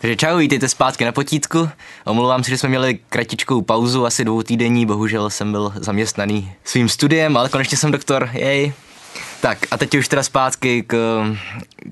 Takže 0.00 0.16
čau, 0.16 0.36
vítejte 0.38 0.68
zpátky 0.68 1.04
na 1.04 1.12
potítku. 1.12 1.68
Omlouvám 2.04 2.44
se, 2.44 2.50
že 2.50 2.58
jsme 2.58 2.68
měli 2.68 2.98
kratičkou 3.08 3.62
pauzu, 3.62 4.06
asi 4.06 4.24
dvou 4.24 4.42
týdení, 4.42 4.86
bohužel 4.86 5.30
jsem 5.30 5.52
byl 5.52 5.72
zaměstnaný 5.76 6.52
svým 6.64 6.88
studiem, 6.88 7.36
ale 7.36 7.48
konečně 7.48 7.76
jsem 7.78 7.92
doktor, 7.92 8.30
jej. 8.32 8.72
Tak 9.40 9.58
a 9.70 9.76
teď 9.76 9.94
už 9.94 10.08
teda 10.08 10.22
zpátky 10.22 10.82
k, 10.86 10.96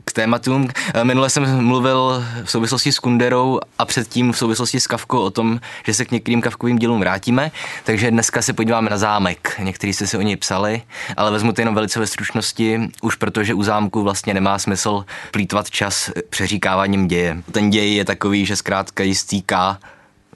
k 0.04 0.12
tématům. 0.12 0.68
Minule 1.02 1.30
jsem 1.30 1.64
mluvil 1.64 2.24
v 2.45 2.50
souvislosti 2.50 2.92
s 2.92 2.98
Kunderou 2.98 3.60
a 3.79 3.84
předtím 3.84 4.32
v 4.32 4.38
souvislosti 4.38 4.80
s 4.80 4.86
Kavkou 4.86 5.18
o 5.18 5.30
tom, 5.30 5.60
že 5.86 5.95
se 5.95 6.04
k 6.04 6.10
některým 6.10 6.42
kavkovým 6.42 6.78
dílům 6.78 7.00
vrátíme, 7.00 7.50
takže 7.84 8.10
dneska 8.10 8.42
se 8.42 8.52
podíváme 8.52 8.91
na 8.91 8.98
zámek. 8.98 9.60
Někteří 9.62 9.92
jste 9.92 10.06
si 10.06 10.18
o 10.18 10.23
něj 10.23 10.36
psali, 10.36 10.83
ale 11.16 11.30
vezmu 11.30 11.52
to 11.52 11.60
jenom 11.60 11.74
velice 11.74 12.00
ve 12.00 12.06
stručnosti, 12.06 12.80
už 13.02 13.14
protože 13.14 13.55
u 13.55 13.62
zámku 13.62 14.02
vlastně 14.02 14.34
nemá 14.34 14.58
smysl 14.58 15.05
plítvat 15.30 15.70
čas 15.70 16.11
přeříkáváním 16.30 17.08
děje. 17.08 17.42
Ten 17.52 17.70
děj 17.70 17.95
je 17.95 18.05
takový, 18.05 18.47
že 18.47 18.56
zkrátka 18.56 19.02
jistý 19.02 19.42
K 19.42 19.78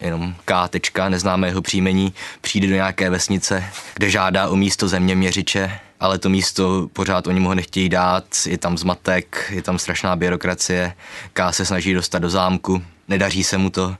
jenom 0.00 0.34
K. 0.45 0.68
Tečka, 0.68 1.09
neznáme 1.09 1.48
jeho 1.48 1.62
příjmení, 1.62 2.12
přijde 2.41 2.66
do 2.66 2.74
nějaké 2.74 3.10
vesnice, 3.10 3.64
kde 3.95 4.10
žádá 4.10 4.48
o 4.48 4.56
místo 4.56 4.88
zeměměřiče, 4.88 5.80
ale 6.00 6.18
to 6.18 6.28
místo 6.28 6.88
pořád 6.92 7.27
oni 7.27 7.41
mu 7.41 7.48
ho 7.48 7.54
nechtějí 7.54 7.88
dát, 7.88 8.24
je 8.46 8.58
tam 8.58 8.78
zmatek, 8.78 9.46
je 9.50 9.62
tam 9.62 9.78
strašná 9.78 10.16
byrokracie, 10.16 10.94
K 11.32 11.52
se 11.52 11.66
snaží 11.66 11.94
dostat 11.94 12.18
do 12.18 12.30
zámku, 12.30 12.82
nedaří 13.08 13.44
se 13.44 13.58
mu 13.58 13.70
to, 13.70 13.96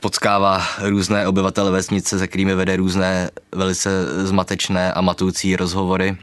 potkává 0.00 0.66
různé 0.78 1.26
obyvatele 1.26 1.70
vesnice, 1.70 2.18
se 2.18 2.26
kterými 2.26 2.54
vede 2.54 2.76
různé 2.76 3.30
velice 3.52 3.90
zmatečné 4.26 4.92
a 4.92 5.00
matoucí 5.00 5.56
rozhovory. 5.56 6.16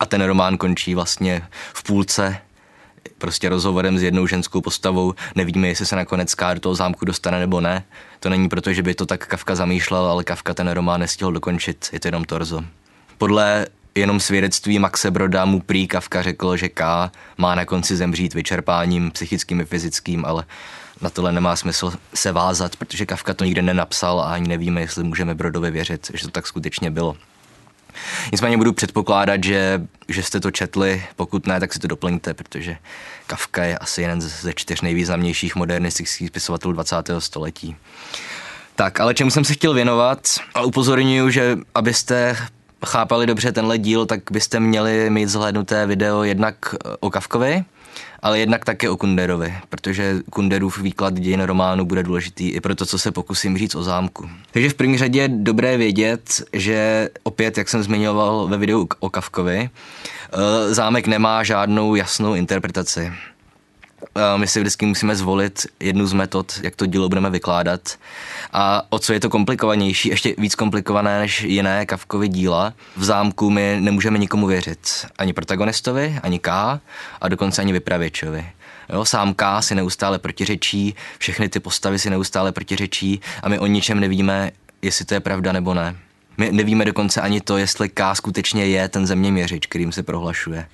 A 0.00 0.06
ten 0.06 0.22
román 0.22 0.56
končí 0.56 0.94
vlastně 0.94 1.42
v 1.72 1.82
půlce 1.82 2.38
prostě 3.18 3.48
rozhovorem 3.48 3.98
s 3.98 4.02
jednou 4.02 4.26
ženskou 4.26 4.60
postavou. 4.60 5.14
Nevíme, 5.34 5.68
jestli 5.68 5.86
se 5.86 5.96
nakonec 5.96 6.34
K 6.34 6.54
do 6.54 6.60
toho 6.60 6.74
zámku 6.74 7.04
dostane 7.04 7.40
nebo 7.40 7.60
ne. 7.60 7.84
To 8.20 8.28
není 8.28 8.48
proto, 8.48 8.72
že 8.72 8.82
by 8.82 8.94
to 8.94 9.06
tak 9.06 9.26
Kafka 9.26 9.54
zamýšlel, 9.54 10.06
ale 10.06 10.24
Kafka 10.24 10.54
ten 10.54 10.68
román 10.68 11.00
nestihl 11.00 11.32
dokončit. 11.32 11.88
Je 11.92 12.00
to 12.00 12.08
jenom 12.08 12.24
torzo. 12.24 12.64
Podle 13.18 13.66
jenom 13.94 14.20
svědectví 14.20 14.78
Maxe 14.78 15.10
Broda 15.10 15.44
mu 15.44 15.60
prý 15.60 15.86
Kafka 15.86 16.22
řekl, 16.22 16.56
že 16.56 16.68
K 16.68 17.10
má 17.38 17.54
na 17.54 17.64
konci 17.64 17.96
zemřít 17.96 18.34
vyčerpáním 18.34 19.10
psychickým 19.10 19.60
i 19.60 19.64
fyzickým, 19.64 20.24
ale 20.24 20.44
na 21.00 21.10
tohle 21.10 21.32
nemá 21.32 21.56
smysl 21.56 21.92
se 22.14 22.32
vázat, 22.32 22.76
protože 22.76 23.06
Kafka 23.06 23.34
to 23.34 23.44
nikde 23.44 23.62
nenapsal 23.62 24.20
a 24.20 24.32
ani 24.32 24.48
nevíme, 24.48 24.80
jestli 24.80 25.04
můžeme 25.04 25.34
Brodovi 25.34 25.70
věřit, 25.70 26.10
že 26.14 26.24
to 26.24 26.30
tak 26.30 26.46
skutečně 26.46 26.90
bylo. 26.90 27.16
Nicméně 28.32 28.56
budu 28.56 28.72
předpokládat, 28.72 29.44
že, 29.44 29.82
že 30.08 30.22
jste 30.22 30.40
to 30.40 30.50
četli, 30.50 31.04
pokud 31.16 31.46
ne, 31.46 31.60
tak 31.60 31.72
si 31.72 31.78
to 31.78 31.88
doplňte, 31.88 32.34
protože 32.34 32.76
Kafka 33.26 33.64
je 33.64 33.78
asi 33.78 34.02
jeden 34.02 34.20
ze 34.20 34.52
čtyř 34.52 34.80
nejvýznamnějších 34.80 35.56
modernistických 35.56 36.28
spisovatelů 36.28 36.72
20. 36.72 36.96
století. 37.18 37.76
Tak, 38.74 39.00
ale 39.00 39.14
čemu 39.14 39.30
jsem 39.30 39.44
se 39.44 39.54
chtěl 39.54 39.74
věnovat 39.74 40.28
a 40.54 40.62
upozorňuji, 40.62 41.30
že 41.30 41.58
abyste 41.74 42.36
chápali 42.86 43.26
dobře 43.26 43.52
tenhle 43.52 43.78
díl, 43.78 44.06
tak 44.06 44.20
byste 44.30 44.60
měli 44.60 45.10
mít 45.10 45.28
zhlédnuté 45.28 45.86
video 45.86 46.22
jednak 46.22 46.74
o 47.00 47.10
Kavkovi, 47.10 47.64
ale 48.22 48.38
jednak 48.38 48.64
také 48.64 48.90
o 48.90 48.96
Kunderovi, 48.96 49.54
protože 49.68 50.14
Kunderův 50.30 50.78
výklad 50.78 51.14
dějin 51.14 51.40
románu 51.40 51.84
bude 51.84 52.02
důležitý 52.02 52.48
i 52.48 52.60
pro 52.60 52.74
to, 52.74 52.86
co 52.86 52.98
se 52.98 53.12
pokusím 53.12 53.58
říct 53.58 53.74
o 53.74 53.82
zámku. 53.82 54.28
Takže 54.50 54.68
v 54.68 54.74
první 54.74 54.98
řadě 54.98 55.20
je 55.20 55.28
dobré 55.28 55.76
vědět, 55.76 56.42
že 56.52 57.08
opět, 57.22 57.58
jak 57.58 57.68
jsem 57.68 57.82
zmiňoval 57.82 58.46
ve 58.48 58.56
videu 58.56 58.88
o 59.00 59.10
Kavkovi, 59.10 59.70
eh, 59.70 60.74
zámek 60.74 61.06
nemá 61.06 61.42
žádnou 61.42 61.94
jasnou 61.94 62.34
interpretaci. 62.34 63.12
Eh, 64.16 64.38
my 64.38 64.46
si 64.46 64.60
vždycky 64.60 64.86
musíme 64.86 65.16
zvolit 65.16 65.66
jednu 65.80 66.06
z 66.06 66.12
metod, 66.12 66.60
jak 66.62 66.76
to 66.76 66.86
dílo 66.86 67.08
budeme 67.08 67.30
vykládat. 67.30 67.80
A 68.52 68.82
o 68.90 68.98
co 68.98 69.12
je 69.12 69.20
to 69.20 69.30
komplikovanější, 69.30 70.08
ještě 70.08 70.34
víc 70.38 70.54
komplikované 70.54 71.18
než 71.18 71.42
jiné 71.42 71.86
Kavkovy 71.86 72.28
díla, 72.28 72.74
v 72.96 73.04
zámku 73.04 73.50
my 73.50 73.76
nemůžeme 73.80 74.18
nikomu 74.18 74.46
věřit. 74.46 75.06
Ani 75.18 75.32
protagonistovi, 75.32 76.20
ani 76.22 76.38
K, 76.38 76.80
a 77.20 77.28
dokonce 77.28 77.62
ani 77.62 77.72
vypravěčovi. 77.72 78.46
Jo, 78.92 79.04
sám 79.04 79.34
K 79.34 79.62
si 79.62 79.74
neustále 79.74 80.18
protiřečí, 80.18 80.94
všechny 81.18 81.48
ty 81.48 81.60
postavy 81.60 81.98
si 81.98 82.10
neustále 82.10 82.52
protiřečí 82.52 83.20
a 83.42 83.48
my 83.48 83.58
o 83.58 83.66
ničem 83.66 84.00
nevíme, 84.00 84.50
jestli 84.82 85.04
to 85.04 85.14
je 85.14 85.20
pravda 85.20 85.52
nebo 85.52 85.74
ne. 85.74 85.96
My 86.36 86.52
nevíme 86.52 86.84
dokonce 86.84 87.20
ani 87.20 87.40
to, 87.40 87.56
jestli 87.56 87.88
K 87.88 88.14
skutečně 88.14 88.66
je 88.66 88.88
ten 88.88 89.06
zeměměřič, 89.06 89.66
kterým 89.66 89.92
se 89.92 90.02
prohlašuje 90.02 90.66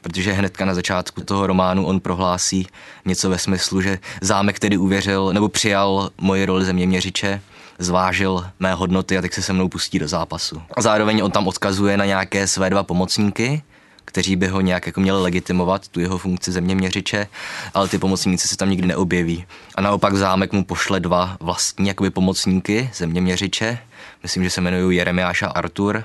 protože 0.00 0.32
hnedka 0.32 0.64
na 0.64 0.74
začátku 0.74 1.20
toho 1.20 1.46
románu 1.46 1.86
on 1.86 2.00
prohlásí 2.00 2.66
něco 3.04 3.30
ve 3.30 3.38
smyslu, 3.38 3.82
že 3.82 3.98
zámek 4.20 4.58
tedy 4.58 4.76
uvěřil 4.76 5.32
nebo 5.32 5.48
přijal 5.48 6.10
moji 6.20 6.44
roli 6.44 6.64
zeměměřiče, 6.64 7.40
zvážil 7.78 8.46
mé 8.60 8.74
hodnoty 8.74 9.18
a 9.18 9.22
tak 9.22 9.34
se 9.34 9.42
se 9.42 9.52
mnou 9.52 9.68
pustí 9.68 9.98
do 9.98 10.08
zápasu. 10.08 10.62
A 10.76 10.82
zároveň 10.82 11.20
on 11.24 11.30
tam 11.30 11.46
odkazuje 11.46 11.96
na 11.96 12.04
nějaké 12.04 12.46
své 12.46 12.70
dva 12.70 12.82
pomocníky, 12.82 13.62
kteří 14.04 14.36
by 14.36 14.46
ho 14.46 14.60
nějak 14.60 14.86
jako 14.86 15.00
měli 15.00 15.22
legitimovat, 15.22 15.88
tu 15.88 16.00
jeho 16.00 16.18
funkci 16.18 16.52
zeměměřiče, 16.52 17.26
ale 17.74 17.88
ty 17.88 17.98
pomocníci 17.98 18.48
se 18.48 18.56
tam 18.56 18.70
nikdy 18.70 18.88
neobjeví. 18.88 19.44
A 19.74 19.80
naopak 19.80 20.16
zámek 20.16 20.52
mu 20.52 20.64
pošle 20.64 21.00
dva 21.00 21.36
vlastní 21.40 21.88
jakoby 21.88 22.10
pomocníky, 22.10 22.90
zeměměřiče, 22.94 23.78
myslím, 24.22 24.44
že 24.44 24.50
se 24.50 24.60
jmenují 24.60 24.96
Jeremiáš 24.96 25.42
a 25.42 25.46
Artur, 25.46 26.04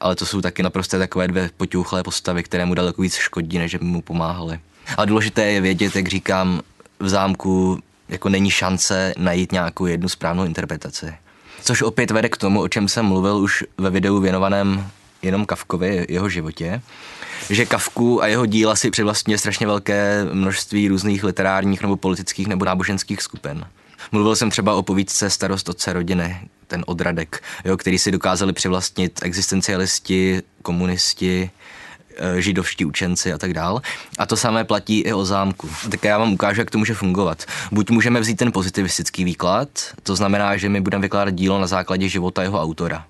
ale 0.00 0.16
to 0.16 0.26
jsou 0.26 0.40
taky 0.40 0.62
naprosto 0.62 0.98
takové 0.98 1.28
dvě 1.28 1.50
potěuchlé 1.56 2.02
postavy, 2.02 2.42
které 2.42 2.66
mu 2.66 2.74
daleko 2.74 3.02
víc 3.02 3.14
škodí, 3.14 3.58
než 3.58 3.74
by 3.74 3.84
mu 3.84 4.02
pomáhaly. 4.02 4.60
A 4.96 5.04
důležité 5.04 5.44
je 5.44 5.60
vědět, 5.60 5.96
jak 5.96 6.08
říkám, 6.08 6.60
v 7.00 7.08
zámku 7.08 7.78
jako 8.08 8.28
není 8.28 8.50
šance 8.50 9.14
najít 9.18 9.52
nějakou 9.52 9.86
jednu 9.86 10.08
správnou 10.08 10.44
interpretaci. 10.44 11.14
Což 11.62 11.82
opět 11.82 12.10
vede 12.10 12.28
k 12.28 12.36
tomu, 12.36 12.60
o 12.60 12.68
čem 12.68 12.88
jsem 12.88 13.06
mluvil 13.06 13.36
už 13.36 13.64
ve 13.78 13.90
videu 13.90 14.20
věnovaném 14.20 14.90
jenom 15.22 15.46
Kavkovi, 15.46 16.06
jeho 16.08 16.28
životě, 16.28 16.82
že 17.50 17.66
Kavku 17.66 18.22
a 18.22 18.26
jeho 18.26 18.46
díla 18.46 18.76
si 18.76 18.90
přivlastňuje 18.90 19.38
strašně 19.38 19.66
velké 19.66 20.24
množství 20.32 20.88
různých 20.88 21.24
literárních 21.24 21.82
nebo 21.82 21.96
politických 21.96 22.46
nebo 22.46 22.64
náboženských 22.64 23.22
skupin. 23.22 23.64
Mluvil 24.12 24.36
jsem 24.36 24.50
třeba 24.50 24.74
o 24.74 24.82
povídce 24.82 25.30
Starost 25.30 25.68
otce 25.68 25.92
rodiny, 25.92 26.40
ten 26.66 26.84
odradek, 26.86 27.42
jo, 27.64 27.76
který 27.76 27.98
si 27.98 28.10
dokázali 28.10 28.52
přivlastnit 28.52 29.20
existencialisti, 29.22 30.42
komunisti, 30.62 31.50
eh, 32.16 32.42
židovští 32.42 32.84
učenci 32.84 33.32
a 33.32 33.38
tak 33.38 33.52
dál. 33.52 33.82
A 34.18 34.26
to 34.26 34.36
samé 34.36 34.64
platí 34.64 35.00
i 35.00 35.12
o 35.12 35.24
zámku. 35.24 35.70
Tak 35.90 36.04
já 36.04 36.18
vám 36.18 36.32
ukážu, 36.32 36.60
jak 36.60 36.70
to 36.70 36.78
může 36.78 36.94
fungovat. 36.94 37.44
Buď 37.72 37.90
můžeme 37.90 38.20
vzít 38.20 38.36
ten 38.36 38.52
pozitivistický 38.52 39.24
výklad, 39.24 39.68
to 40.02 40.16
znamená, 40.16 40.56
že 40.56 40.68
my 40.68 40.80
budeme 40.80 41.02
vykládat 41.02 41.34
dílo 41.34 41.60
na 41.60 41.66
základě 41.66 42.08
života 42.08 42.42
jeho 42.42 42.62
autora. 42.62 43.06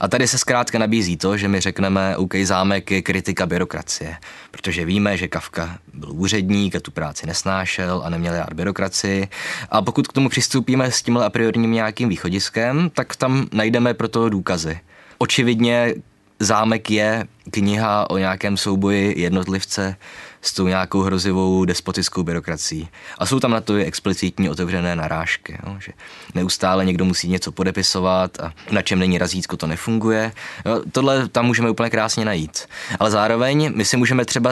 A 0.00 0.08
tady 0.08 0.28
se 0.28 0.38
zkrátka 0.38 0.78
nabízí 0.78 1.16
to, 1.16 1.36
že 1.36 1.48
my 1.48 1.60
řekneme, 1.60 2.16
OK, 2.16 2.34
zámek 2.42 2.90
je 2.90 3.02
kritika 3.02 3.46
byrokracie, 3.46 4.16
protože 4.50 4.84
víme, 4.84 5.16
že 5.16 5.28
Kafka 5.28 5.78
byl 5.94 6.12
úředník 6.12 6.76
a 6.76 6.80
tu 6.80 6.90
práci 6.90 7.26
nesnášel 7.26 8.02
a 8.04 8.10
neměl 8.10 8.36
rád 8.36 8.52
byrokracii. 8.52 9.28
A 9.70 9.82
pokud 9.82 10.08
k 10.08 10.12
tomu 10.12 10.28
přistoupíme 10.28 10.90
s 10.90 11.02
tímhle 11.02 11.26
a 11.26 11.30
priorním 11.30 11.72
nějakým 11.72 12.08
východiskem, 12.08 12.90
tak 12.94 13.16
tam 13.16 13.46
najdeme 13.52 13.94
pro 13.94 14.08
to 14.08 14.28
důkazy. 14.28 14.80
Očividně 15.18 15.94
zámek 16.38 16.90
je 16.90 17.24
kniha 17.50 18.10
o 18.10 18.18
nějakém 18.18 18.56
souboji 18.56 19.20
jednotlivce 19.20 19.96
s 20.42 20.52
tou 20.52 20.66
nějakou 20.66 21.00
hrozivou 21.00 21.64
despotickou 21.64 22.22
byrokracií. 22.22 22.88
A 23.18 23.26
jsou 23.26 23.40
tam 23.40 23.50
na 23.50 23.60
to 23.60 23.76
i 23.76 23.84
explicitní 23.84 24.50
otevřené 24.50 24.96
narážky, 24.96 25.58
jo, 25.66 25.76
že 25.78 25.92
neustále 26.34 26.84
někdo 26.84 27.04
musí 27.04 27.28
něco 27.28 27.52
podepisovat 27.52 28.40
a 28.40 28.52
na 28.70 28.82
čem 28.82 28.98
není 28.98 29.18
razítko, 29.18 29.56
to 29.56 29.66
nefunguje. 29.66 30.32
Jo, 30.66 30.82
tohle 30.92 31.28
tam 31.28 31.46
můžeme 31.46 31.70
úplně 31.70 31.90
krásně 31.90 32.24
najít. 32.24 32.66
Ale 33.00 33.10
zároveň 33.10 33.72
my 33.74 33.84
si 33.84 33.96
můžeme 33.96 34.24
třeba 34.24 34.50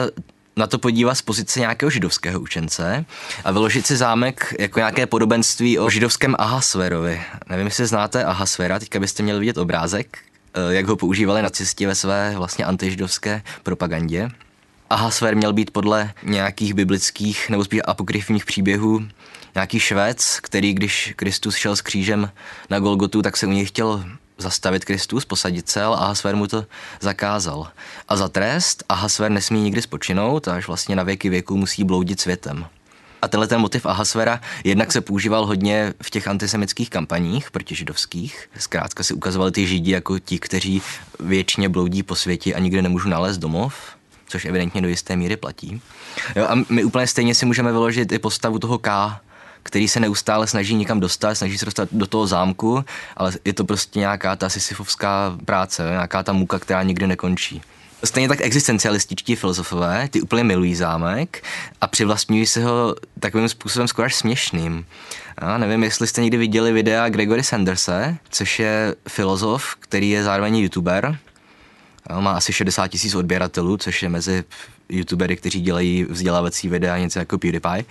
na 0.55 0.67
to 0.67 0.79
podívat 0.79 1.15
z 1.15 1.21
pozice 1.21 1.59
nějakého 1.59 1.89
židovského 1.89 2.39
učence 2.39 3.05
a 3.43 3.51
vyložit 3.51 3.87
si 3.87 3.97
zámek 3.97 4.55
jako 4.59 4.79
nějaké 4.79 5.05
podobenství 5.05 5.79
o 5.79 5.89
židovském 5.89 6.35
Ahasverovi. 6.39 7.21
Nevím, 7.49 7.65
jestli 7.67 7.85
znáte 7.85 8.23
Ahasvera, 8.23 8.79
teďka 8.79 8.99
byste 8.99 9.23
měli 9.23 9.39
vidět 9.39 9.57
obrázek, 9.57 10.17
eh, 10.53 10.73
jak 10.73 10.85
ho 10.85 10.95
používali 10.95 11.41
nacisti 11.41 11.85
ve 11.85 11.95
své 11.95 12.33
vlastně 12.37 12.65
antižidovské 12.65 13.41
propagandě. 13.63 14.29
Ahasver 14.89 15.35
měl 15.35 15.53
být 15.53 15.71
podle 15.71 16.13
nějakých 16.23 16.73
biblických 16.73 17.49
nebo 17.49 17.63
spíš 17.65 17.81
apokryfních 17.85 18.45
příběhů 18.45 19.07
nějaký 19.55 19.79
švec, 19.79 20.39
který 20.39 20.73
když 20.73 21.13
Kristus 21.15 21.55
šel 21.55 21.75
s 21.75 21.81
křížem 21.81 22.31
na 22.69 22.79
Golgotu, 22.79 23.21
tak 23.21 23.37
se 23.37 23.47
u 23.47 23.51
něj 23.51 23.65
chtěl 23.65 24.05
zastavit 24.37 24.85
Kristus, 24.85 25.25
posadit 25.25 25.69
se, 25.69 25.83
ale 25.83 25.97
Ahasver 25.97 26.35
mu 26.35 26.47
to 26.47 26.65
zakázal. 26.99 27.67
A 28.07 28.15
za 28.15 28.27
trest 28.27 28.83
Ahasver 28.89 29.31
nesmí 29.31 29.61
nikdy 29.61 29.81
spočinout, 29.81 30.47
až 30.47 30.67
vlastně 30.67 30.95
na 30.95 31.03
věky 31.03 31.29
věku 31.29 31.57
musí 31.57 31.83
bloudit 31.83 32.21
světem. 32.21 32.65
A 33.21 33.27
tenhle 33.27 33.47
ten 33.47 33.61
motiv 33.61 33.85
Ahasvera 33.85 34.41
jednak 34.63 34.91
se 34.91 35.01
používal 35.01 35.45
hodně 35.45 35.93
v 36.01 36.09
těch 36.09 36.27
antisemických 36.27 36.89
kampaních 36.89 37.51
protižidovských. 37.51 38.49
Zkrátka 38.59 39.03
si 39.03 39.13
ukazovali 39.13 39.51
ty 39.51 39.67
židi 39.67 39.91
jako 39.91 40.19
ti, 40.19 40.39
kteří 40.39 40.81
věčně 41.19 41.69
bloudí 41.69 42.03
po 42.03 42.15
světě 42.15 42.53
a 42.53 42.59
nikdy 42.59 42.81
nemůžou 42.81 43.09
nalézt 43.09 43.37
domov 43.37 43.98
což 44.29 44.45
evidentně 44.45 44.81
do 44.81 44.87
jisté 44.87 45.15
míry 45.15 45.37
platí. 45.37 45.81
Jo, 46.35 46.45
a 46.49 46.55
my 46.69 46.83
úplně 46.83 47.07
stejně 47.07 47.35
si 47.35 47.45
můžeme 47.45 47.71
vyložit 47.71 48.11
i 48.11 48.19
postavu 48.19 48.59
toho 48.59 48.77
K, 48.77 49.19
který 49.63 49.87
se 49.87 49.99
neustále 49.99 50.47
snaží 50.47 50.75
někam 50.75 50.99
dostat, 50.99 51.35
snaží 51.35 51.57
se 51.57 51.65
dostat 51.65 51.89
do 51.91 52.07
toho 52.07 52.27
zámku, 52.27 52.85
ale 53.17 53.31
je 53.45 53.53
to 53.53 53.63
prostě 53.63 53.99
nějaká 53.99 54.35
ta 54.35 54.49
sisyfovská 54.49 55.37
práce, 55.45 55.83
nějaká 55.89 56.23
ta 56.23 56.33
muka, 56.33 56.59
která 56.59 56.83
nikdy 56.83 57.07
nekončí. 57.07 57.61
Stejně 58.03 58.29
tak 58.29 58.41
existencialističtí 58.41 59.35
filozofové, 59.35 60.07
ty 60.11 60.21
úplně 60.21 60.43
milují 60.43 60.75
zámek 60.75 61.43
a 61.81 61.87
přivlastňují 61.87 62.45
se 62.45 62.63
ho 62.63 62.95
takovým 63.19 63.49
způsobem 63.49 63.87
skoro 63.87 64.05
až 64.05 64.15
směšným. 64.15 64.85
Já 65.41 65.57
nevím, 65.57 65.83
jestli 65.83 66.07
jste 66.07 66.21
někdy 66.21 66.37
viděli 66.37 66.71
videa 66.71 67.09
Gregory 67.09 67.43
Sanderse, 67.43 68.17
což 68.29 68.59
je 68.59 68.95
filozof, 69.07 69.75
který 69.79 70.09
je 70.09 70.23
zároveň 70.23 70.55
youtuber. 70.55 71.17
Má 72.19 72.31
asi 72.31 72.53
60 72.53 72.87
tisíc 72.87 73.15
odběratelů, 73.15 73.77
což 73.77 74.03
je 74.03 74.09
mezi 74.09 74.43
youtubery, 74.89 75.37
kteří 75.37 75.61
dělají 75.61 76.03
vzdělávací 76.09 76.69
videa 76.69 76.97
něco 76.97 77.19
jako 77.19 77.37
PewDiePie 77.37 77.85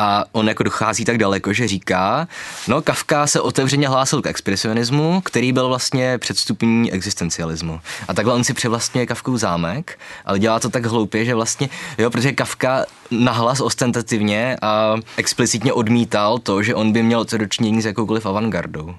a 0.00 0.24
on 0.32 0.48
jako 0.48 0.62
dochází 0.62 1.04
tak 1.04 1.18
daleko, 1.18 1.52
že 1.52 1.68
říká, 1.68 2.28
no 2.68 2.82
Kafka 2.82 3.26
se 3.26 3.40
otevřeně 3.40 3.88
hlásil 3.88 4.22
k 4.22 4.26
expresionismu, 4.26 5.20
který 5.20 5.52
byl 5.52 5.68
vlastně 5.68 6.18
předstupní 6.18 6.92
existencialismu. 6.92 7.80
A 8.08 8.14
takhle 8.14 8.34
on 8.34 8.44
si 8.44 8.54
převlastňuje 8.54 9.06
Kafkův 9.06 9.40
zámek, 9.40 9.98
ale 10.24 10.38
dělá 10.38 10.60
to 10.60 10.70
tak 10.70 10.86
hloupě, 10.86 11.24
že 11.24 11.34
vlastně, 11.34 11.68
jo, 11.98 12.10
protože 12.10 12.32
Kafka 12.32 12.84
nahlas 13.10 13.60
ostentativně 13.60 14.56
a 14.62 14.96
explicitně 15.16 15.72
odmítal 15.72 16.38
to, 16.38 16.62
že 16.62 16.74
on 16.74 16.92
by 16.92 17.02
měl 17.02 17.24
co 17.24 17.38
dočinění 17.38 17.82
s 17.82 17.86
jakoukoliv 17.86 18.26
avantgardou. 18.26 18.94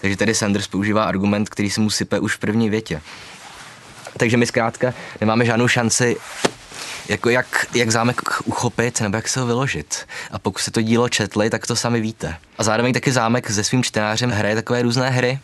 Takže 0.00 0.16
tady 0.16 0.34
Sanders 0.34 0.66
používá 0.66 1.04
argument, 1.04 1.48
který 1.48 1.70
se 1.70 1.80
mu 1.80 1.90
sype 1.90 2.20
už 2.20 2.34
v 2.34 2.38
první 2.38 2.70
větě. 2.70 3.00
Takže 4.18 4.36
my 4.36 4.46
zkrátka 4.46 4.94
nemáme 5.20 5.44
žádnou 5.44 5.68
šanci 5.68 6.16
jako 7.08 7.28
jak, 7.28 7.66
jak 7.74 7.90
zámek 7.90 8.20
uchopit 8.44 9.00
nebo 9.00 9.16
jak 9.16 9.28
se 9.28 9.40
ho 9.40 9.46
vyložit. 9.46 10.06
A 10.30 10.38
pokud 10.38 10.62
se 10.62 10.70
to 10.70 10.82
dílo 10.82 11.08
četli, 11.08 11.50
tak 11.50 11.66
to 11.66 11.76
sami 11.76 12.00
víte. 12.00 12.36
A 12.58 12.62
zároveň 12.62 12.92
taky 12.92 13.12
zámek 13.12 13.50
se 13.50 13.64
svým 13.64 13.82
čtenářem 13.82 14.30
hraje 14.30 14.54
takové 14.54 14.82
různé 14.82 15.10
hry. 15.10 15.38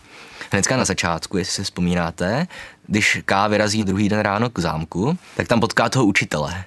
Hnedka 0.53 0.77
na 0.77 0.85
začátku, 0.85 1.37
jestli 1.37 1.55
si 1.55 1.65
vzpomínáte, 1.65 2.47
když 2.87 3.19
K 3.25 3.49
vyrazí 3.49 3.85
druhý 3.85 4.09
den 4.09 4.21
ráno 4.21 4.51
k 4.51 4.59
zámku, 4.59 5.19
tak 5.37 5.49
tam 5.49 5.61
potká 5.61 5.89
toho 5.89 6.05
učitele. 6.05 6.65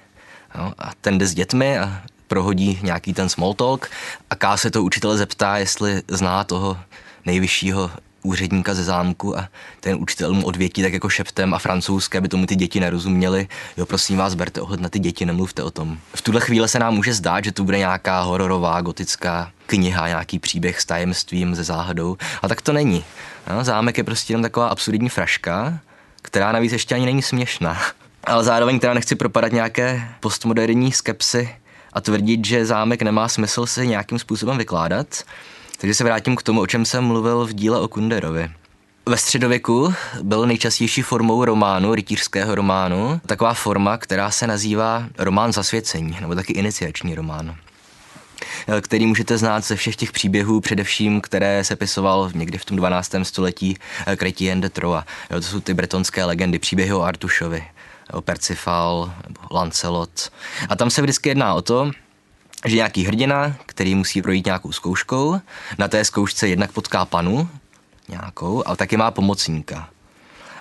No, 0.58 0.74
a 0.78 0.92
ten 1.00 1.18
jde 1.18 1.26
s 1.26 1.34
dětmi 1.34 1.78
a 1.78 2.02
prohodí 2.26 2.78
nějaký 2.82 3.14
ten 3.14 3.28
small 3.28 3.54
talk 3.54 3.90
a 4.30 4.34
K 4.34 4.56
se 4.56 4.70
to 4.70 4.82
učitele 4.82 5.16
zeptá, 5.16 5.58
jestli 5.58 6.02
zná 6.08 6.44
toho 6.44 6.78
nejvyššího 7.26 7.90
úředníka 8.22 8.74
ze 8.74 8.84
zámku 8.84 9.38
a 9.38 9.48
ten 9.80 9.96
učitel 10.00 10.34
mu 10.34 10.46
odvětí 10.46 10.82
tak 10.82 10.92
jako 10.92 11.08
šeptem 11.08 11.54
a 11.54 11.58
francouzské, 11.58 12.18
aby 12.18 12.28
tomu 12.28 12.46
ty 12.46 12.56
děti 12.56 12.80
nerozuměly. 12.80 13.48
Jo, 13.76 13.86
prosím 13.86 14.18
vás, 14.18 14.34
berte 14.34 14.60
ohled 14.60 14.80
na 14.80 14.88
ty 14.88 14.98
děti, 14.98 15.26
nemluvte 15.26 15.62
o 15.62 15.70
tom. 15.70 15.98
V 16.14 16.22
tuhle 16.22 16.40
chvíli 16.40 16.68
se 16.68 16.78
nám 16.78 16.94
může 16.94 17.14
zdát, 17.14 17.44
že 17.44 17.52
tu 17.52 17.64
bude 17.64 17.78
nějaká 17.78 18.20
hororová, 18.20 18.80
gotická 18.80 19.50
kniha, 19.66 20.08
nějaký 20.08 20.38
příběh 20.38 20.80
s 20.80 20.84
tajemstvím, 20.84 21.54
ze 21.54 21.64
záhadou. 21.64 22.16
A 22.42 22.48
tak 22.48 22.62
to 22.62 22.72
není. 22.72 23.04
No, 23.50 23.64
zámek 23.64 23.98
je 23.98 24.04
prostě 24.04 24.32
jenom 24.32 24.42
taková 24.42 24.68
absurdní 24.68 25.08
fraška, 25.08 25.80
která 26.22 26.52
navíc 26.52 26.72
ještě 26.72 26.94
ani 26.94 27.06
není 27.06 27.22
směšná. 27.22 27.78
Ale 28.24 28.44
zároveň 28.44 28.78
teda 28.78 28.94
nechci 28.94 29.14
propadat 29.14 29.52
nějaké 29.52 30.08
postmoderní 30.20 30.92
skepsy 30.92 31.54
a 31.92 32.00
tvrdit, 32.00 32.44
že 32.44 32.66
zámek 32.66 33.02
nemá 33.02 33.28
smysl 33.28 33.66
se 33.66 33.86
nějakým 33.86 34.18
způsobem 34.18 34.58
vykládat, 34.58 35.24
takže 35.80 35.94
se 35.94 36.04
vrátím 36.04 36.36
k 36.36 36.42
tomu, 36.42 36.60
o 36.60 36.66
čem 36.66 36.84
jsem 36.84 37.04
mluvil 37.04 37.46
v 37.46 37.52
díle 37.52 37.80
o 37.80 37.88
Kunderovi. 37.88 38.50
Ve 39.06 39.16
středověku 39.16 39.94
byl 40.22 40.46
nejčastější 40.46 41.02
formou 41.02 41.44
románu, 41.44 41.94
rytířského 41.94 42.54
románu, 42.54 43.20
taková 43.26 43.54
forma, 43.54 43.98
která 43.98 44.30
se 44.30 44.46
nazývá 44.46 45.04
román 45.18 45.52
zasvěcení, 45.52 46.16
nebo 46.20 46.34
taky 46.34 46.52
iniciační 46.52 47.14
román 47.14 47.56
který 48.80 49.06
můžete 49.06 49.38
znát 49.38 49.64
ze 49.64 49.76
všech 49.76 49.96
těch 49.96 50.12
příběhů, 50.12 50.60
především, 50.60 51.20
které 51.20 51.64
se 51.64 51.76
pisoval 51.76 52.30
někdy 52.34 52.58
v 52.58 52.64
tom 52.64 52.76
12. 52.76 53.14
století 53.22 53.76
Chrétien 54.18 54.60
de 54.60 54.68
Troa. 54.68 55.04
Jo, 55.30 55.40
to 55.40 55.46
jsou 55.46 55.60
ty 55.60 55.74
bretonské 55.74 56.24
legendy, 56.24 56.58
příběhy 56.58 56.92
o 56.92 57.02
Artušovi, 57.02 57.64
o 58.12 58.20
Percifal, 58.20 59.12
nebo 59.28 59.40
Lancelot. 59.50 60.30
A 60.68 60.76
tam 60.76 60.90
se 60.90 61.02
vždycky 61.02 61.28
jedná 61.28 61.54
o 61.54 61.62
to, 61.62 61.90
že 62.64 62.76
nějaký 62.76 63.04
hrdina, 63.04 63.56
který 63.66 63.94
musí 63.94 64.22
projít 64.22 64.46
nějakou 64.46 64.72
zkouškou, 64.72 65.40
na 65.78 65.88
té 65.88 66.04
zkoušce 66.04 66.48
jednak 66.48 66.72
potká 66.72 67.04
panu 67.04 67.48
nějakou, 68.08 68.62
ale 68.66 68.76
taky 68.76 68.96
má 68.96 69.10
pomocníka. 69.10 69.88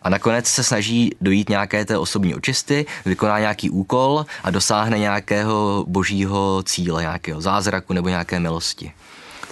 A 0.02 0.10
nakonec 0.10 0.48
se 0.48 0.64
snaží 0.64 1.12
dojít 1.22 1.50
nějaké 1.50 1.86
té 1.86 1.98
osobní 1.98 2.36
očisty, 2.36 2.86
vykoná 3.06 3.40
nějaký 3.40 3.70
úkol 3.70 4.26
a 4.44 4.52
dosáhne 4.52 5.00
nějakého 5.00 5.86
božího 5.88 6.64
cíle, 6.64 7.02
nějakého 7.02 7.42
zázraku 7.42 7.94
nebo 7.94 8.10
nějaké 8.10 8.40
milosti. 8.40 8.92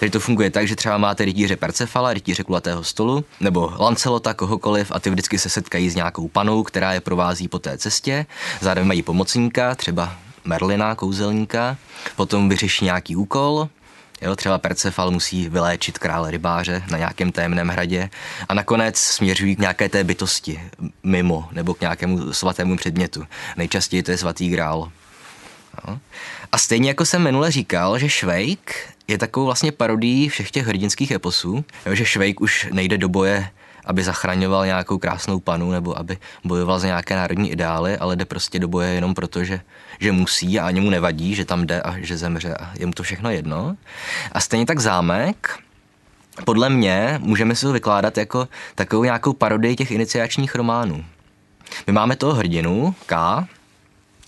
Takže 0.00 0.10
to 0.10 0.20
funguje 0.20 0.50
tak, 0.50 0.68
že 0.68 0.76
třeba 0.76 0.98
máte 0.98 1.24
rytíře 1.24 1.56
Percefala, 1.56 2.12
rytíře 2.12 2.44
kulatého 2.44 2.84
stolu, 2.84 3.24
nebo 3.40 3.72
Lancelota, 3.78 4.34
kohokoliv, 4.34 4.92
a 4.94 5.00
ty 5.00 5.10
vždycky 5.10 5.38
se 5.38 5.48
setkají 5.48 5.90
s 5.90 5.94
nějakou 5.94 6.28
panou, 6.28 6.62
která 6.62 6.92
je 6.92 7.00
provází 7.00 7.48
po 7.48 7.58
té 7.58 7.78
cestě. 7.78 8.26
Zároveň 8.60 8.88
mají 8.88 9.02
pomocníka, 9.02 9.74
třeba 9.74 10.16
Merlina, 10.46 10.94
kouzelníka, 10.94 11.76
potom 12.16 12.48
vyřeší 12.48 12.84
nějaký 12.84 13.16
úkol, 13.16 13.68
Jo, 14.22 14.36
třeba 14.36 14.58
Percefal 14.58 15.10
musí 15.10 15.48
vyléčit 15.48 15.98
krále 15.98 16.30
rybáře 16.30 16.82
na 16.90 16.98
nějakém 16.98 17.32
tajemném 17.32 17.68
hradě 17.68 18.10
a 18.48 18.54
nakonec 18.54 18.98
směřují 18.98 19.56
k 19.56 19.58
nějaké 19.58 19.88
té 19.88 20.04
bytosti 20.04 20.60
mimo 21.02 21.48
nebo 21.52 21.74
k 21.74 21.80
nějakému 21.80 22.32
svatému 22.32 22.76
předmětu. 22.76 23.26
Nejčastěji 23.56 24.02
to 24.02 24.10
je 24.10 24.18
svatý 24.18 24.48
grál. 24.48 24.92
Jo. 25.88 25.98
A 26.52 26.58
stejně 26.58 26.88
jako 26.88 27.04
jsem 27.04 27.22
minule 27.22 27.50
říkal, 27.50 27.98
že 27.98 28.08
Švejk 28.08 28.94
je 29.08 29.18
takovou 29.18 29.46
vlastně 29.46 29.72
parodií 29.72 30.28
všech 30.28 30.50
těch 30.50 30.66
hrdinských 30.66 31.10
eposů, 31.10 31.64
jo, 31.86 31.94
že 31.94 32.04
Švejk 32.04 32.40
už 32.40 32.68
nejde 32.72 32.98
do 32.98 33.08
boje 33.08 33.50
aby 33.86 34.04
zachraňoval 34.04 34.66
nějakou 34.66 34.98
krásnou 34.98 35.40
panu 35.40 35.70
nebo 35.70 35.98
aby 35.98 36.18
bojoval 36.44 36.78
za 36.78 36.86
nějaké 36.86 37.16
národní 37.16 37.50
ideály, 37.50 37.96
ale 37.96 38.16
jde 38.16 38.24
prostě 38.24 38.58
do 38.58 38.68
boje 38.68 38.88
jenom 38.88 39.14
proto, 39.14 39.44
že, 39.44 39.60
že 40.00 40.12
musí 40.12 40.58
a 40.58 40.66
ani 40.66 40.80
mu 40.80 40.90
nevadí, 40.90 41.34
že 41.34 41.44
tam 41.44 41.66
jde 41.66 41.82
a 41.82 41.94
že 41.98 42.16
zemře 42.16 42.54
a 42.54 42.72
je 42.78 42.86
mu 42.86 42.92
to 42.92 43.02
všechno 43.02 43.30
jedno. 43.30 43.76
A 44.32 44.40
stejně 44.40 44.66
tak 44.66 44.80
zámek, 44.80 45.58
podle 46.44 46.70
mě 46.70 47.18
můžeme 47.22 47.54
si 47.54 47.66
ho 47.66 47.72
vykládat 47.72 48.18
jako 48.18 48.48
takovou 48.74 49.04
nějakou 49.04 49.32
parodii 49.32 49.76
těch 49.76 49.90
iniciačních 49.90 50.54
románů. 50.54 51.04
My 51.86 51.92
máme 51.92 52.16
toho 52.16 52.34
hrdinu, 52.34 52.94
K, 53.06 53.44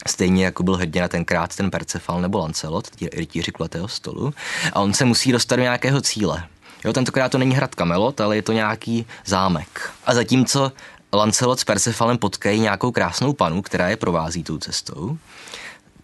Stejně 0.06 0.44
jako 0.44 0.62
byl 0.62 0.76
hrdina 0.76 1.08
tenkrát 1.08 1.56
ten 1.56 1.70
Percefal 1.70 2.20
nebo 2.20 2.38
Lancelot, 2.38 2.88
rytíři 3.12 3.52
kulatého 3.52 3.88
stolu. 3.88 4.34
A 4.72 4.80
on 4.80 4.94
se 4.94 5.04
musí 5.04 5.32
dostat 5.32 5.56
do 5.56 5.62
nějakého 5.62 6.00
cíle. 6.00 6.44
Jo, 6.84 6.92
tentokrát 6.92 7.32
to 7.32 7.38
není 7.38 7.54
hrad 7.54 7.74
Camelot, 7.74 8.20
ale 8.20 8.36
je 8.36 8.42
to 8.42 8.52
nějaký 8.52 9.06
zámek. 9.26 9.90
A 10.06 10.14
zatímco 10.14 10.72
Lancelot 11.12 11.60
s 11.60 11.64
Persefalem 11.64 12.18
potkají 12.18 12.60
nějakou 12.60 12.90
krásnou 12.90 13.32
panu, 13.32 13.62
která 13.62 13.88
je 13.88 13.96
provází 13.96 14.44
tou 14.44 14.58
cestou, 14.58 15.18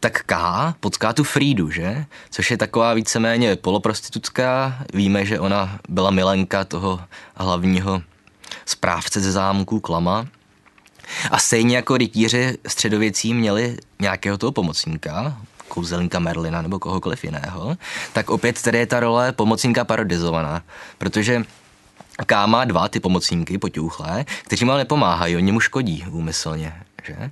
tak 0.00 0.23
K 0.26 0.75
potká 0.81 1.12
tu 1.12 1.25
Frídu, 1.25 1.71
že? 1.71 2.04
Což 2.31 2.50
je 2.50 2.57
taková 2.57 2.95
víceméně 2.95 3.57
poloprostitutka. 3.57 4.78
Víme, 4.95 5.26
že 5.26 5.40
ona 5.40 5.78
byla 5.88 6.11
milenka 6.11 6.64
toho 6.64 7.00
hlavního 7.35 8.02
správce 8.66 9.21
ze 9.21 9.33
zámku 9.33 9.81
Klama. 9.81 10.26
A 11.31 11.38
stejně 11.38 11.76
jako 11.76 11.97
rytíři 11.97 12.59
středověcí 12.66 13.35
měli 13.35 13.76
nějakého 14.00 14.38
toho 14.38 14.52
pomocníka, 14.52 15.37
kouzelníka 15.68 16.18
Merlina 16.18 16.62
nebo 16.62 16.78
kohokoliv 16.78 17.25
jiného, 17.25 17.76
tak 18.12 18.30
opět 18.30 18.62
tady 18.62 18.78
je 18.78 18.87
ta 18.87 19.00
role 19.00 19.33
pomocníka 19.33 19.85
parodizovaná, 19.85 20.62
protože 20.99 21.44
K 22.26 22.47
má 22.47 22.64
dva 22.64 22.88
ty 22.88 23.00
pomocníky 23.00 23.59
potěuchlé, 23.59 24.25
kteří 24.44 24.64
mu 24.64 24.71
ale 24.71 24.80
nepomáhají, 24.80 25.37
oni 25.37 25.52
mu 25.52 25.61
škodí 25.61 26.04
úmyslně. 26.11 26.75
Že? 27.04 27.30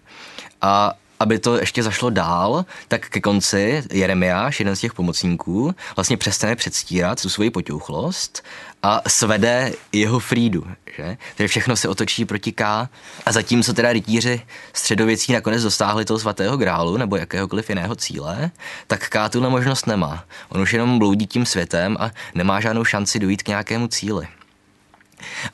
A 0.62 0.92
aby 1.22 1.38
to 1.38 1.58
ještě 1.58 1.82
zašlo 1.82 2.10
dál, 2.10 2.64
tak 2.88 3.08
ke 3.08 3.20
konci 3.20 3.82
Jeremiáš, 3.92 4.60
jeden 4.60 4.76
z 4.76 4.80
těch 4.80 4.94
pomocníků, 4.94 5.74
vlastně 5.96 6.16
přestane 6.16 6.56
předstírat 6.56 7.22
tu 7.22 7.28
svoji 7.28 7.50
potěuchlost 7.50 8.44
a 8.82 9.00
svede 9.08 9.72
jeho 9.92 10.18
frídu, 10.18 10.66
že? 10.96 11.16
Takže 11.36 11.48
všechno 11.48 11.76
se 11.76 11.88
otočí 11.88 12.24
proti 12.24 12.52
K. 12.52 12.88
A 13.26 13.32
zatímco 13.32 13.72
teda 13.72 13.92
rytíři 13.92 14.42
středověcí 14.72 15.32
nakonec 15.32 15.62
dostáhli 15.62 16.04
toho 16.04 16.18
svatého 16.18 16.56
grálu 16.56 16.96
nebo 16.96 17.16
jakéhokoliv 17.16 17.68
jiného 17.68 17.96
cíle, 17.96 18.50
tak 18.86 19.08
K 19.08 19.28
tuhle 19.28 19.50
možnost 19.50 19.86
nemá. 19.86 20.24
On 20.48 20.60
už 20.60 20.72
jenom 20.72 20.98
bloudí 20.98 21.26
tím 21.26 21.46
světem 21.46 21.96
a 22.00 22.10
nemá 22.34 22.60
žádnou 22.60 22.84
šanci 22.84 23.18
dojít 23.18 23.42
k 23.42 23.48
nějakému 23.48 23.88
cíli. 23.88 24.28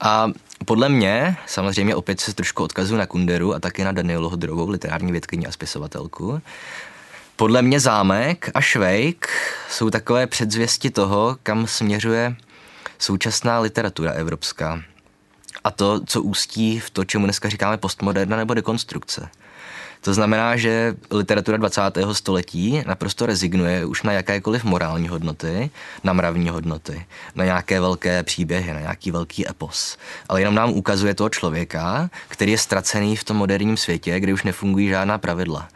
A 0.00 0.26
podle 0.68 0.88
mě, 0.88 1.36
samozřejmě 1.46 1.96
opět 1.96 2.20
se 2.20 2.34
trošku 2.34 2.64
odkazuju 2.64 2.98
na 2.98 3.06
Kunderu 3.06 3.54
a 3.54 3.60
taky 3.60 3.84
na 3.84 3.92
Danielu 3.92 4.28
Hodrovou, 4.28 4.68
literární 4.68 5.12
vědkyni 5.12 5.46
a 5.46 5.52
spisovatelku, 5.52 6.42
podle 7.36 7.62
mě 7.62 7.80
zámek 7.80 8.50
a 8.54 8.60
švejk 8.60 9.28
jsou 9.70 9.90
takové 9.90 10.26
předzvěsti 10.26 10.90
toho, 10.90 11.36
kam 11.42 11.66
směřuje 11.66 12.36
současná 12.98 13.60
literatura 13.60 14.12
evropská. 14.12 14.82
A 15.64 15.70
to, 15.70 16.00
co 16.06 16.22
ústí 16.22 16.80
v 16.80 16.90
to, 16.90 17.04
čemu 17.04 17.26
dneska 17.26 17.48
říkáme 17.48 17.76
postmoderna 17.76 18.36
nebo 18.36 18.54
dekonstrukce. 18.54 19.28
To 20.00 20.14
znamená, 20.14 20.56
že 20.56 20.94
literatura 21.10 21.56
20. 21.56 21.80
století 22.12 22.82
naprosto 22.86 23.26
rezignuje 23.26 23.84
už 23.84 24.02
na 24.02 24.12
jakékoliv 24.12 24.64
morální 24.64 25.08
hodnoty, 25.08 25.70
na 26.04 26.12
mravní 26.12 26.48
hodnoty, 26.48 27.06
na 27.34 27.44
nějaké 27.44 27.80
velké 27.80 28.22
příběhy, 28.22 28.74
na 28.74 28.80
nějaký 28.80 29.10
velký 29.10 29.48
epos. 29.48 29.96
Ale 30.28 30.40
jenom 30.40 30.54
nám 30.54 30.70
ukazuje 30.70 31.14
toho 31.14 31.28
člověka, 31.28 32.10
který 32.28 32.52
je 32.52 32.58
ztracený 32.58 33.16
v 33.16 33.24
tom 33.24 33.36
moderním 33.36 33.76
světě, 33.76 34.20
kde 34.20 34.32
už 34.32 34.42
nefungují 34.42 34.88
žádná 34.88 35.18
pravidla. 35.18 35.68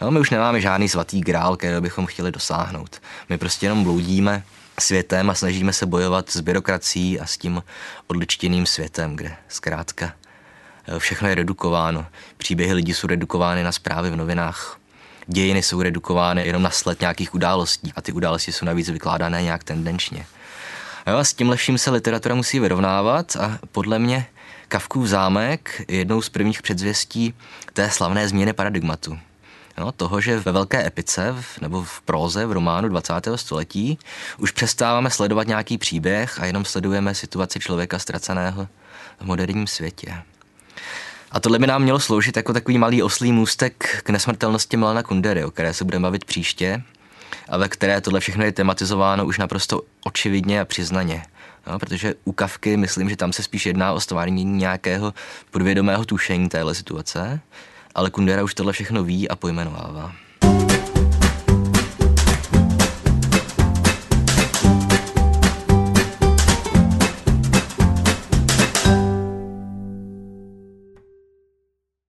No, 0.00 0.10
my 0.10 0.20
už 0.20 0.30
nemáme 0.30 0.60
žádný 0.60 0.88
svatý 0.88 1.20
grál, 1.20 1.56
který 1.56 1.80
bychom 1.80 2.06
chtěli 2.06 2.32
dosáhnout. 2.32 3.02
My 3.28 3.38
prostě 3.38 3.66
jenom 3.66 3.84
bloudíme 3.84 4.42
světem 4.80 5.30
a 5.30 5.34
snažíme 5.34 5.72
se 5.72 5.86
bojovat 5.86 6.30
s 6.30 6.40
byrokracií 6.40 7.20
a 7.20 7.26
s 7.26 7.38
tím 7.38 7.62
odličtěným 8.06 8.66
světem, 8.66 9.16
kde 9.16 9.36
zkrátka 9.48 10.12
všechno 10.98 11.28
je 11.28 11.34
redukováno. 11.34 12.06
Příběhy 12.36 12.72
lidí 12.72 12.94
jsou 12.94 13.06
redukovány 13.06 13.62
na 13.62 13.72
zprávy 13.72 14.10
v 14.10 14.16
novinách. 14.16 14.78
Dějiny 15.26 15.62
jsou 15.62 15.82
redukovány 15.82 16.46
jenom 16.46 16.62
na 16.62 16.70
sled 16.70 17.00
nějakých 17.00 17.34
událostí 17.34 17.92
a 17.96 18.02
ty 18.02 18.12
události 18.12 18.52
jsou 18.52 18.66
navíc 18.66 18.88
vykládané 18.88 19.42
nějak 19.42 19.64
tendenčně. 19.64 20.26
Jo, 21.06 21.16
a 21.16 21.24
s 21.24 21.32
tímhle 21.32 21.56
vším 21.56 21.78
se 21.78 21.90
literatura 21.90 22.34
musí 22.34 22.60
vyrovnávat 22.60 23.36
a 23.36 23.58
podle 23.72 23.98
mě 23.98 24.26
Kavkův 24.68 25.06
zámek 25.06 25.84
je 25.88 25.98
jednou 25.98 26.22
z 26.22 26.28
prvních 26.28 26.62
předzvěstí 26.62 27.34
té 27.72 27.90
slavné 27.90 28.28
změny 28.28 28.52
paradigmatu. 28.52 29.18
No, 29.78 29.92
toho, 29.92 30.20
že 30.20 30.40
ve 30.40 30.52
velké 30.52 30.86
epice 30.86 31.34
v, 31.40 31.60
nebo 31.60 31.82
v 31.82 32.00
próze, 32.00 32.46
v 32.46 32.52
románu 32.52 32.88
20. 32.88 33.14
století 33.36 33.98
už 34.38 34.50
přestáváme 34.50 35.10
sledovat 35.10 35.46
nějaký 35.46 35.78
příběh 35.78 36.40
a 36.40 36.46
jenom 36.46 36.64
sledujeme 36.64 37.14
situaci 37.14 37.60
člověka 37.60 37.98
ztraceného 37.98 38.68
v 39.20 39.24
moderním 39.24 39.66
světě. 39.66 40.22
A 41.30 41.40
tohle 41.40 41.58
by 41.58 41.66
nám 41.66 41.82
mělo 41.82 42.00
sloužit 42.00 42.36
jako 42.36 42.52
takový 42.52 42.78
malý 42.78 43.02
oslý 43.02 43.32
můstek 43.32 44.00
k 44.02 44.10
nesmrtelnosti 44.10 44.76
Milana 44.76 45.02
Kundery, 45.02 45.44
o 45.44 45.50
které 45.50 45.74
se 45.74 45.84
budeme 45.84 46.02
bavit 46.02 46.24
příště, 46.24 46.82
a 47.48 47.56
ve 47.56 47.68
které 47.68 48.00
tohle 48.00 48.20
všechno 48.20 48.44
je 48.44 48.52
tematizováno 48.52 49.26
už 49.26 49.38
naprosto 49.38 49.82
očividně 50.04 50.60
a 50.60 50.64
přiznaně. 50.64 51.22
No, 51.66 51.78
protože 51.78 52.14
u 52.24 52.32
Kavky 52.32 52.76
myslím, 52.76 53.10
že 53.10 53.16
tam 53.16 53.32
se 53.32 53.42
spíš 53.42 53.66
jedná 53.66 53.92
o 53.92 54.00
stvárnění 54.00 54.58
nějakého 54.58 55.14
podvědomého 55.50 56.04
tušení 56.04 56.48
téhle 56.48 56.74
situace, 56.74 57.40
ale 57.94 58.10
Kundera 58.10 58.44
už 58.44 58.54
tohle 58.54 58.72
všechno 58.72 59.04
ví 59.04 59.28
a 59.28 59.36
pojmenovává. 59.36 60.12